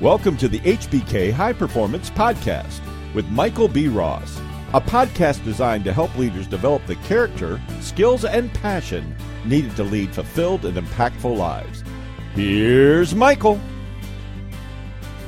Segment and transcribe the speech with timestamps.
[0.00, 2.80] Welcome to the HBK High Performance Podcast
[3.12, 3.86] with Michael B.
[3.86, 4.40] Ross,
[4.72, 10.14] a podcast designed to help leaders develop the character, skills, and passion needed to lead
[10.14, 11.84] fulfilled and impactful lives.
[12.34, 13.60] Here's Michael.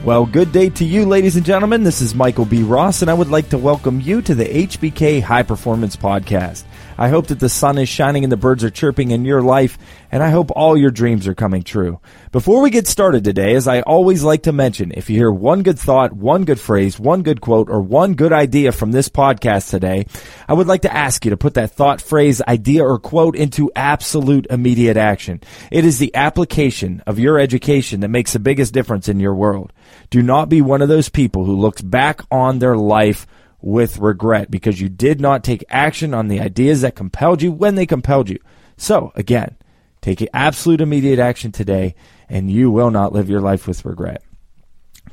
[0.07, 1.83] Well, good day to you, ladies and gentlemen.
[1.83, 2.63] This is Michael B.
[2.63, 6.65] Ross, and I would like to welcome you to the HBK High Performance Podcast.
[6.99, 9.79] I hope that the sun is shining and the birds are chirping in your life,
[10.11, 12.01] and I hope all your dreams are coming true.
[12.31, 15.63] Before we get started today, as I always like to mention, if you hear one
[15.63, 19.71] good thought, one good phrase, one good quote, or one good idea from this podcast
[19.71, 20.07] today,
[20.49, 23.71] I would like to ask you to put that thought, phrase, idea, or quote into
[23.77, 25.41] absolute immediate action.
[25.71, 29.73] It is the application of your education that makes the biggest difference in your world.
[30.11, 33.27] Do not be one of those people who looks back on their life
[33.63, 37.75] with regret because you did not take action on the ideas that compelled you when
[37.77, 38.39] they compelled you.
[38.77, 39.57] So, again,
[40.01, 41.95] take absolute immediate action today
[42.29, 44.23] and you will not live your life with regret.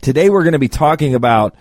[0.02, 1.56] Today, we're going to be talking about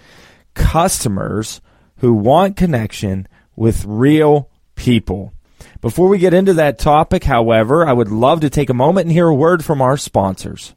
[0.54, 1.60] customers
[1.98, 5.32] who want connection with real people.
[5.80, 9.12] Before we get into that topic, however, I would love to take a moment and
[9.12, 10.74] hear a word from our sponsors.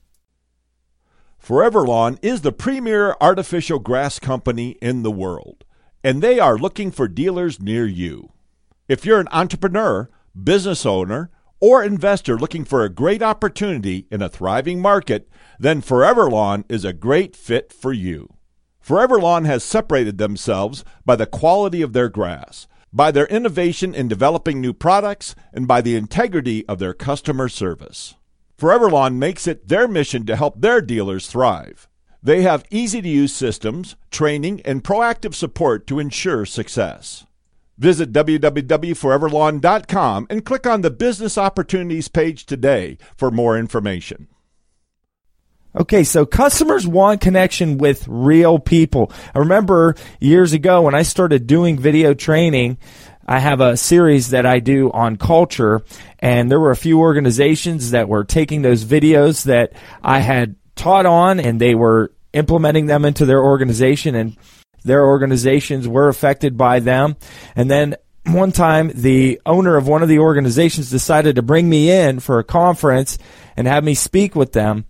[1.37, 5.63] Forever Lawn is the premier artificial grass company in the world
[6.03, 8.31] and they are looking for dealers near you.
[8.87, 10.09] If you're an entrepreneur,
[10.41, 15.29] business owner, or investor looking for a great opportunity in a thriving market,
[15.59, 18.33] then Forever Lawn is a great fit for you.
[18.79, 24.07] Forever Lawn has separated themselves by the quality of their grass, by their innovation in
[24.07, 28.15] developing new products, and by the integrity of their customer service.
[28.57, 31.87] Forever Lawn makes it their mission to help their dealers thrive.
[32.23, 37.25] They have easy to use systems, training, and proactive support to ensure success.
[37.77, 44.27] Visit www.foreverlawn.com and click on the Business Opportunities page today for more information.
[45.73, 49.11] Okay, so customers want connection with real people.
[49.33, 52.77] I remember years ago when I started doing video training,
[53.25, 55.81] I have a series that I do on culture,
[56.19, 59.71] and there were a few organizations that were taking those videos that
[60.03, 64.37] I had taught on and they were implementing them into their organization and
[64.83, 67.15] their organizations were affected by them.
[67.55, 67.95] And then
[68.25, 72.39] one time the owner of one of the organizations decided to bring me in for
[72.39, 73.17] a conference
[73.57, 74.85] and have me speak with them.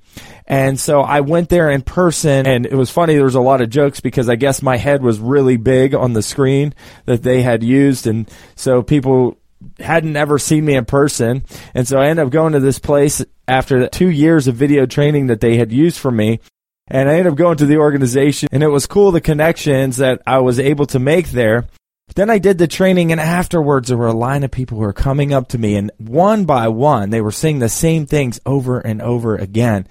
[0.46, 3.16] And so I went there in person and it was funny.
[3.16, 6.14] There was a lot of jokes because I guess my head was really big on
[6.14, 6.74] the screen
[7.06, 8.06] that they had used.
[8.06, 9.38] And so people
[9.80, 11.44] hadn't ever seen me in person.
[11.74, 15.28] And so I ended up going to this place after two years of video training
[15.28, 16.40] that they had used for me.
[16.88, 20.22] And I ended up going to the organization and it was cool the connections that
[20.28, 21.68] I was able to make there.
[22.16, 24.94] Then I did the training and afterwards there were a line of people who were
[24.94, 28.80] coming up to me and one by one they were saying the same things over
[28.80, 29.88] and over again.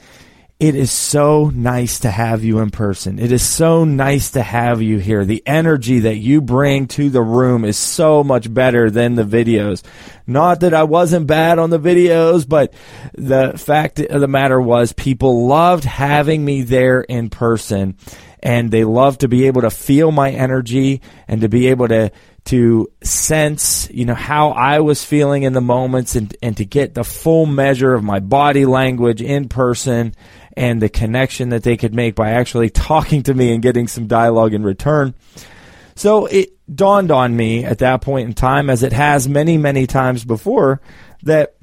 [0.60, 3.18] It is so nice to have you in person.
[3.18, 5.24] It is so nice to have you here.
[5.24, 9.82] The energy that you bring to the room is so much better than the videos.
[10.26, 12.74] Not that I wasn't bad on the videos, but
[13.14, 17.96] the fact of the matter was people loved having me there in person
[18.42, 22.10] and they loved to be able to feel my energy and to be able to
[22.46, 26.94] to sense, you know, how I was feeling in the moments and, and to get
[26.94, 30.14] the full measure of my body language in person
[30.56, 34.06] and the connection that they could make by actually talking to me and getting some
[34.06, 35.14] dialogue in return.
[35.94, 39.86] So it dawned on me at that point in time, as it has many, many
[39.86, 40.80] times before,
[41.24, 41.56] that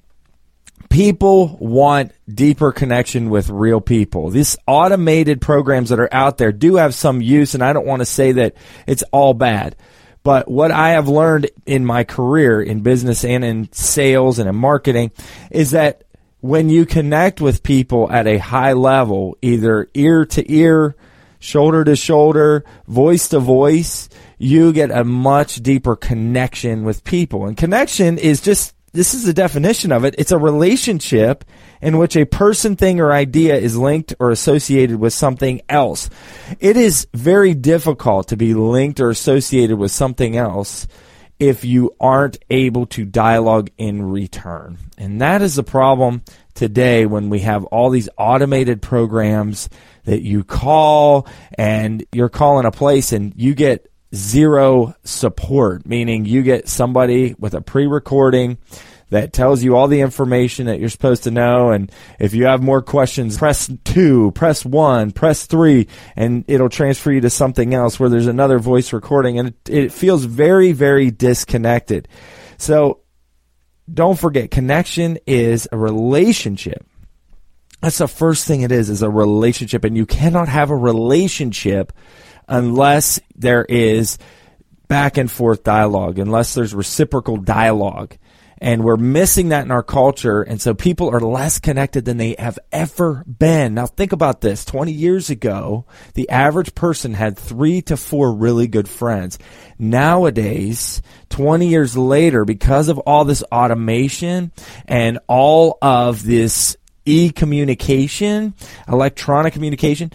[0.90, 4.30] people want deeper connection with real people.
[4.30, 8.02] These automated programs that are out there do have some use, and I don't want
[8.02, 8.56] to say that
[8.86, 9.76] it's all bad.
[10.28, 14.58] But what I have learned in my career in business and in sales and in
[14.58, 15.14] marketing
[15.52, 16.04] is that
[16.42, 20.98] when you connect with people at a high level, either ear to ear,
[21.40, 27.46] shoulder to shoulder, voice to voice, you get a much deeper connection with people.
[27.46, 30.14] And connection is just, this is the definition of it.
[30.18, 31.46] It's a relationship
[31.82, 36.10] in which a person, thing, or idea is linked or associated with something else.
[36.60, 40.88] It is very difficult to be linked or associated with something else
[41.40, 44.78] if you aren't able to dialogue in return.
[44.98, 46.24] And that is the problem
[46.56, 49.70] today when we have all these automated programs
[50.06, 56.42] that you call and you're calling a place and you get zero support, meaning you
[56.42, 58.58] get somebody with a pre recording
[59.10, 61.72] that tells you all the information that you're supposed to know.
[61.72, 67.12] And if you have more questions, press two, press one, press three, and it'll transfer
[67.12, 69.40] you to something else where there's another voice recording.
[69.40, 72.08] And it, it feels very, very disconnected.
[72.58, 73.02] So
[73.92, 76.86] don't forget, connection is a relationship.
[77.82, 79.86] That's the first thing it is, is a relationship.
[79.86, 81.94] And you cannot have a relationship
[82.48, 84.18] unless there is
[84.88, 88.18] back and forth dialogue, unless there's reciprocal dialogue.
[88.60, 90.42] And we're missing that in our culture.
[90.42, 93.76] And so people are less connected than they have ever been.
[93.76, 94.66] Now think about this.
[94.66, 99.38] 20 years ago, the average person had three to four really good friends.
[99.78, 104.52] Nowadays, 20 years later, because of all this automation
[104.88, 108.54] and all of this e-communication,
[108.88, 110.12] electronic communication,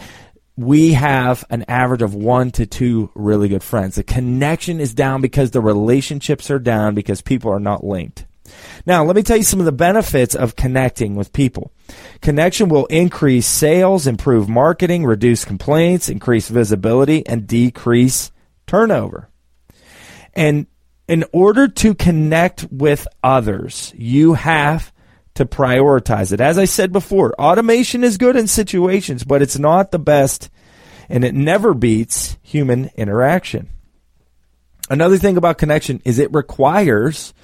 [0.57, 3.95] we have an average of one to two really good friends.
[3.95, 8.27] The connection is down because the relationships are down because people are not linked.
[8.85, 11.73] Now, let me tell you some of the benefits of connecting with people.
[12.21, 18.33] Connection will increase sales, improve marketing, reduce complaints, increase visibility, and decrease
[18.67, 19.29] turnover.
[20.35, 20.67] And
[21.09, 24.93] in order to connect with others, you have
[25.35, 26.41] to prioritize it.
[26.41, 30.51] As I said before, automation is good in situations, but it's not the best
[31.09, 33.69] and it never beats human interaction.
[34.89, 37.35] Another thing about connection is it requires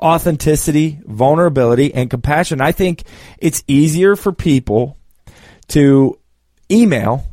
[0.00, 2.60] authenticity, vulnerability, and compassion.
[2.60, 3.02] I think
[3.38, 4.96] it's easier for people
[5.68, 6.18] to
[6.70, 7.24] email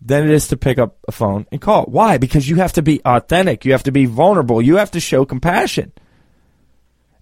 [0.00, 1.84] than it is to pick up a phone and call.
[1.84, 2.18] Why?
[2.18, 3.64] Because you have to be authentic.
[3.64, 4.60] You have to be vulnerable.
[4.60, 5.92] You have to show compassion.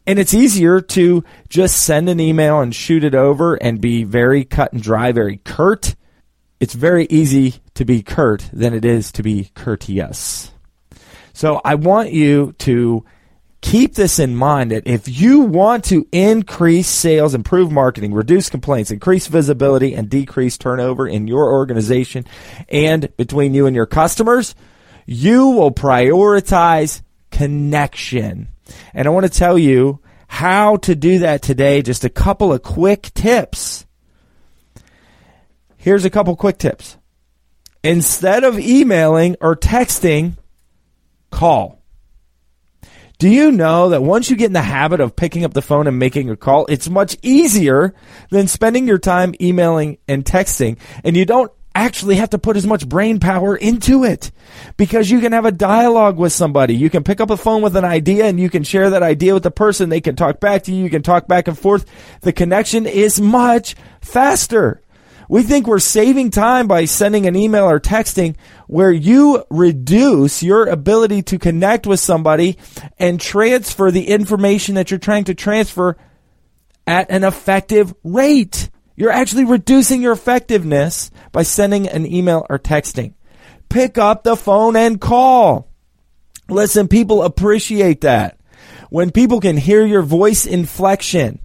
[0.04, 4.44] And it's easier to just send an email and shoot it over and be very
[4.44, 5.94] cut and dry, very curt.
[6.58, 10.50] It's very easy to be curt than it is to be courteous.
[11.32, 13.04] So I want you to
[13.62, 18.90] keep this in mind that if you want to increase sales, improve marketing, reduce complaints,
[18.90, 22.26] increase visibility, and decrease turnover in your organization
[22.68, 24.54] and between you and your customers,
[25.06, 28.48] you will prioritize connection.
[28.92, 31.82] And I want to tell you how to do that today.
[31.82, 33.86] Just a couple of quick tips.
[35.76, 36.96] Here's a couple quick tips.
[37.84, 40.36] Instead of emailing or texting,
[41.30, 41.81] call.
[43.18, 45.86] Do you know that once you get in the habit of picking up the phone
[45.86, 47.94] and making a call, it's much easier
[48.30, 52.66] than spending your time emailing and texting, and you don't actually have to put as
[52.66, 54.30] much brain power into it
[54.76, 56.74] because you can have a dialogue with somebody.
[56.74, 59.34] You can pick up a phone with an idea and you can share that idea
[59.34, 59.88] with the person.
[59.88, 60.84] They can talk back to you.
[60.84, 61.86] You can talk back and forth.
[62.20, 64.81] The connection is much faster.
[65.32, 68.36] We think we're saving time by sending an email or texting
[68.66, 72.58] where you reduce your ability to connect with somebody
[72.98, 75.96] and transfer the information that you're trying to transfer
[76.86, 78.68] at an effective rate.
[78.94, 83.14] You're actually reducing your effectiveness by sending an email or texting.
[83.70, 85.66] Pick up the phone and call.
[86.50, 88.38] Listen, people appreciate that.
[88.90, 91.38] When people can hear your voice inflection,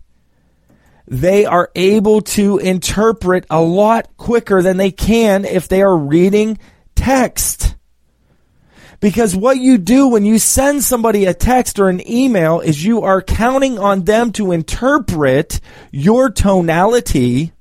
[1.07, 6.59] they are able to interpret a lot quicker than they can if they are reading
[6.95, 7.75] text.
[8.99, 13.03] Because what you do when you send somebody a text or an email is you
[13.03, 15.61] are counting on them to interpret
[15.91, 17.53] your tonality,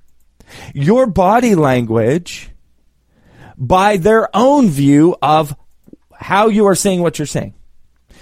[0.75, 2.50] your body language,
[3.58, 5.54] by their own view of
[6.12, 7.54] how you are saying what you're saying.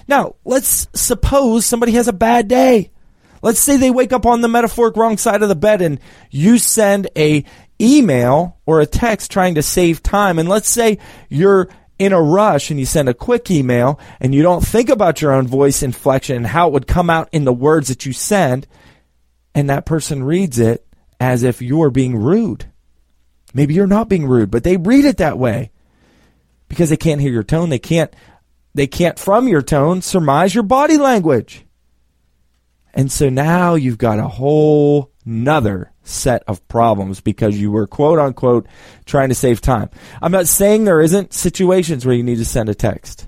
[0.08, 2.90] Now, let's suppose somebody has a bad day.
[3.44, 6.00] Let's say they wake up on the metaphoric wrong side of the bed and
[6.30, 7.44] you send a
[7.78, 10.38] email or a text trying to save time.
[10.38, 10.96] And let's say
[11.28, 15.20] you're in a rush and you send a quick email and you don't think about
[15.20, 18.14] your own voice inflection and how it would come out in the words that you
[18.14, 18.66] send.
[19.54, 20.86] And that person reads it
[21.20, 22.64] as if you're being rude.
[23.52, 25.70] Maybe you're not being rude, but they read it that way
[26.68, 27.68] because they can't hear your tone.
[27.68, 28.16] They can't,
[28.74, 31.63] they can't from your tone surmise your body language.
[32.94, 38.18] And so now you've got a whole nother set of problems because you were quote
[38.18, 38.66] unquote
[39.04, 39.90] trying to save time.
[40.22, 43.26] I'm not saying there isn't situations where you need to send a text.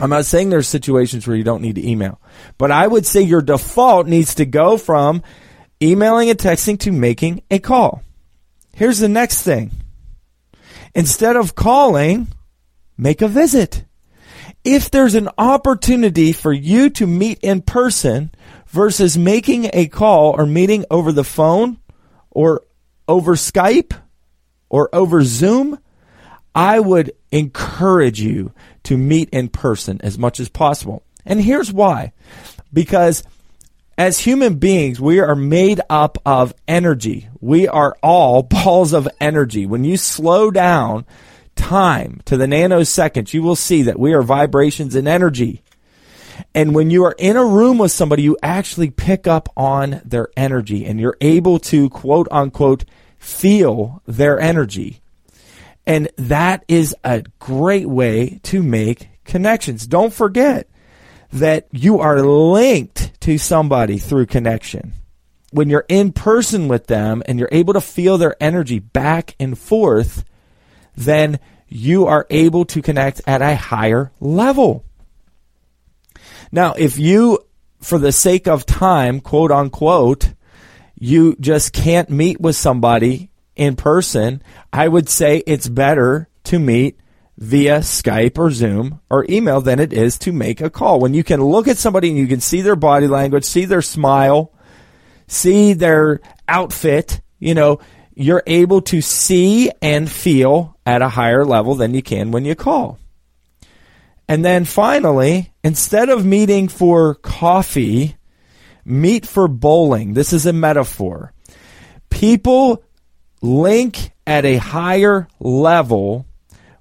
[0.00, 2.20] I'm not saying there's situations where you don't need to email,
[2.58, 5.22] but I would say your default needs to go from
[5.80, 8.02] emailing and texting to making a call.
[8.74, 9.70] Here's the next thing.
[10.94, 12.28] Instead of calling,
[12.96, 13.84] make a visit.
[14.64, 18.30] If there's an opportunity for you to meet in person,
[18.74, 21.78] versus making a call or meeting over the phone
[22.32, 22.62] or
[23.06, 23.96] over Skype
[24.68, 25.78] or over Zoom,
[26.56, 28.52] I would encourage you
[28.82, 31.04] to meet in person as much as possible.
[31.24, 32.12] And here's why.
[32.72, 33.22] Because
[33.96, 37.28] as human beings, we are made up of energy.
[37.40, 39.66] We are all balls of energy.
[39.66, 41.06] When you slow down
[41.56, 45.62] time to the nanoseconds, you will see that we are vibrations and energy.
[46.54, 50.28] And when you are in a room with somebody, you actually pick up on their
[50.36, 52.84] energy and you're able to quote unquote
[53.18, 55.00] feel their energy.
[55.86, 59.86] And that is a great way to make connections.
[59.86, 60.68] Don't forget
[61.32, 64.92] that you are linked to somebody through connection.
[65.50, 69.58] When you're in person with them and you're able to feel their energy back and
[69.58, 70.24] forth,
[70.96, 74.84] then you are able to connect at a higher level.
[76.52, 77.40] Now, if you,
[77.80, 80.32] for the sake of time, quote unquote,
[80.96, 86.98] you just can't meet with somebody in person, I would say it's better to meet
[87.36, 91.00] via Skype or Zoom or email than it is to make a call.
[91.00, 93.82] When you can look at somebody and you can see their body language, see their
[93.82, 94.52] smile,
[95.26, 97.80] see their outfit, you know,
[98.14, 102.54] you're able to see and feel at a higher level than you can when you
[102.54, 102.98] call.
[104.28, 108.16] And then finally, instead of meeting for coffee,
[108.84, 110.14] meet for bowling.
[110.14, 111.32] This is a metaphor.
[112.10, 112.82] People
[113.42, 116.26] link at a higher level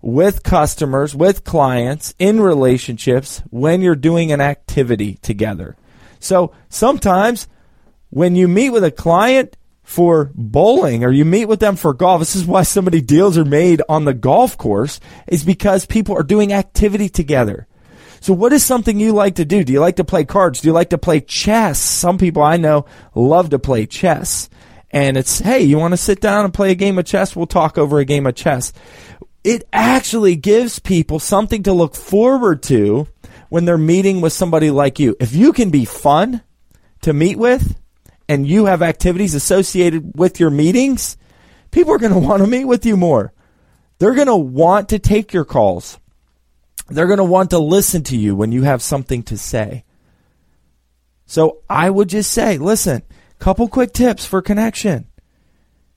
[0.01, 5.75] with customers, with clients, in relationships when you're doing an activity together.
[6.19, 7.47] So sometimes
[8.09, 12.19] when you meet with a client for bowling or you meet with them for golf,
[12.19, 16.17] this is why so many deals are made on the golf course, is because people
[16.17, 17.67] are doing activity together.
[18.21, 19.65] So what is something you like to do?
[19.65, 20.61] Do you like to play cards?
[20.61, 21.77] Do you like to play chess?
[21.79, 24.49] Some people I know love to play chess.
[24.91, 27.35] And it's, hey, you want to sit down and play a game of chess?
[27.35, 28.71] We'll talk over a game of chess.
[29.43, 33.09] It actually gives people something to look forward to
[33.49, 35.17] when they're meeting with somebody like you.
[35.19, 36.41] If you can be fun
[37.01, 37.77] to meet with
[38.33, 41.17] and you have activities associated with your meetings,
[41.69, 43.31] people are going to want to meet with you more.
[43.99, 45.99] They're going to want to take your calls.
[46.89, 49.85] They're going to want to listen to you when you have something to say.
[51.25, 53.03] So I would just say, listen,
[53.39, 55.07] couple quick tips for connection.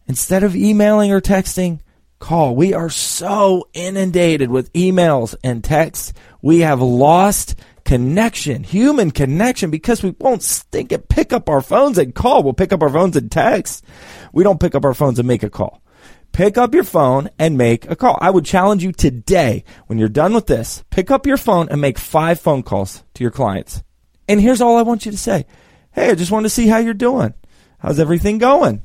[0.07, 1.81] Instead of emailing or texting,
[2.19, 2.55] call.
[2.55, 6.12] We are so inundated with emails and texts.
[6.43, 11.97] We have lost connection, human connection, because we won't stink it, pick up our phones
[11.97, 12.43] and call.
[12.43, 13.83] We'll pick up our phones and text.
[14.35, 15.83] We don't pick up our phones and make a call
[16.37, 18.19] pick up your phone and make a call.
[18.21, 21.81] I would challenge you today, when you're done with this, pick up your phone and
[21.81, 23.83] make five phone calls to your clients.
[24.28, 25.47] And here's all I want you to say.
[25.93, 27.33] Hey, I just want to see how you're doing.
[27.78, 28.83] How's everything going?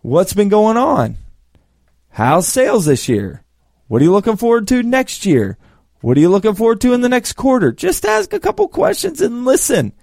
[0.00, 1.18] What's been going on?
[2.08, 3.44] How's sales this year?
[3.88, 5.58] What are you looking forward to next year?
[6.04, 7.72] What are you looking forward to in the next quarter?
[7.72, 9.94] Just ask a couple questions and listen.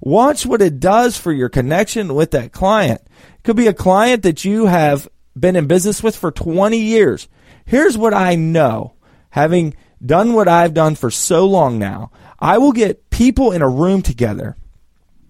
[0.00, 3.02] Watch what it does for your connection with that client.
[3.02, 7.28] It could be a client that you have been in business with for 20 years.
[7.66, 8.94] Here's what I know,
[9.28, 12.12] having done what I've done for so long now.
[12.38, 14.56] I will get people in a room together.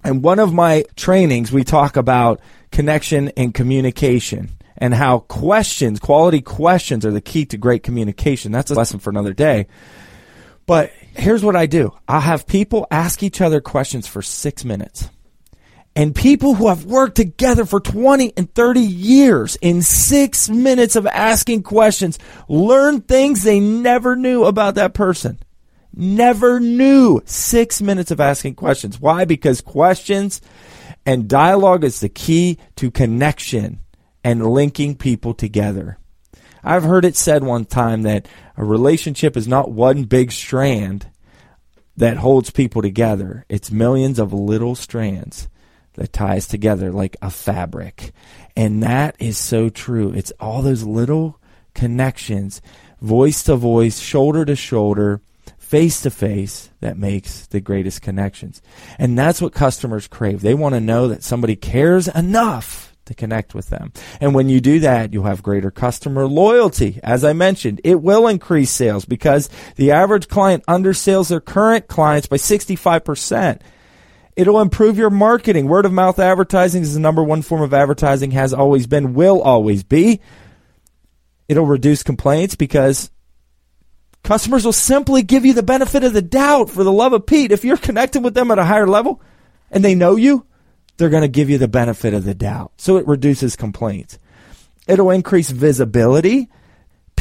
[0.05, 6.43] And one of my trainings, we talk about connection and communication and how questions, quality
[6.43, 8.53] questions, are the key to great communication.
[8.53, 9.67] That's a lesson for another day.
[10.67, 15.09] But here's what I do I'll have people ask each other questions for six minutes
[15.95, 21.07] and people who have worked together for 20 and 30 years in six minutes of
[21.07, 25.39] asking questions learn things they never knew about that person.
[25.95, 27.21] Never knew.
[27.27, 28.99] Six minutes of asking questions.
[28.99, 29.27] Why?
[29.27, 30.41] Because questions
[31.05, 33.81] and dialogue is the key to connection
[34.25, 35.99] and linking people together.
[36.65, 38.27] I've heard it said one time that
[38.57, 41.07] a relationship is not one big strand
[41.97, 43.45] that holds people together.
[43.49, 45.49] It's millions of little strands
[45.95, 48.13] that ties together like a fabric.
[48.57, 50.13] And that is so true.
[50.13, 51.39] It's all those little
[51.75, 52.63] connections,
[53.01, 55.21] voice to voice, shoulder to shoulder,
[55.59, 58.61] face to face, that makes the greatest connections.
[58.99, 60.43] And that's what customers crave.
[60.43, 63.93] They want to know that somebody cares enough to connect with them.
[64.21, 66.99] And when you do that, you'll have greater customer loyalty.
[67.03, 72.27] As I mentioned, it will increase sales because the average client undersells their current clients
[72.27, 73.61] by 65%.
[74.35, 75.69] It'll improve your marketing.
[75.69, 79.43] Word of mouth advertising is the number one form of advertising, has always been, will
[79.43, 80.21] always be.
[81.49, 83.11] It'll reduce complaints because
[84.23, 87.53] customers will simply give you the benefit of the doubt for the love of Pete.
[87.53, 89.21] If you're connected with them at a higher level
[89.71, 90.47] and they know you,
[91.03, 92.73] they're going to give you the benefit of the doubt.
[92.77, 94.19] So it reduces complaints.
[94.87, 96.49] It'll increase visibility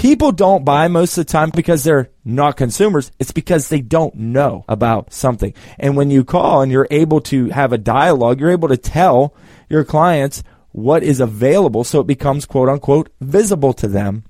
[0.02, 3.12] People don't buy most of the time because they're not consumers.
[3.20, 5.54] It's because they don't know about something.
[5.78, 9.36] And when you call and you're able to have a dialogue, you're able to tell
[9.70, 14.24] your clients what is available so it becomes quote unquote visible to them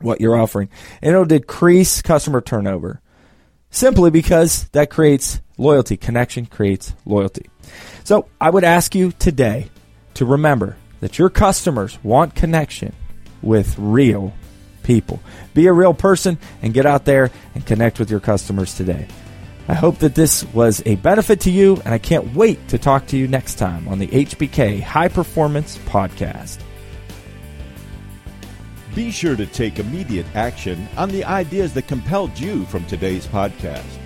[0.00, 0.70] what you're offering.
[1.00, 3.00] And it'll decrease customer turnover
[3.70, 5.96] simply because that creates loyalty.
[5.96, 7.48] Connection creates loyalty.
[8.04, 9.70] So I would ask you today
[10.14, 12.94] to remember that your customers want connection
[13.42, 14.32] with real
[14.82, 15.20] people.
[15.54, 19.06] Be a real person and get out there and connect with your customers today.
[19.68, 23.08] I hope that this was a benefit to you, and I can't wait to talk
[23.08, 26.60] to you next time on the HBK High Performance Podcast.
[28.94, 34.05] Be sure to take immediate action on the ideas that compelled you from today's podcast.